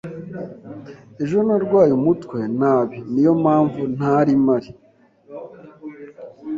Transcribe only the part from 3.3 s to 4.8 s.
mpamvu ntari mpari.